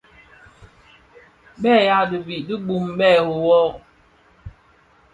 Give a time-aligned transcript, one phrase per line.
[1.61, 3.67] Bèè yaà dig bì di bum bê rì wôô.